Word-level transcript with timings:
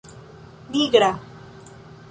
nigra 0.73 1.11